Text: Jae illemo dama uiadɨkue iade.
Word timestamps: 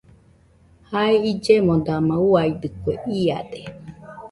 Jae 0.89 1.15
illemo 1.31 1.75
dama 1.85 2.15
uiadɨkue 2.29 2.93
iade. 3.21 3.61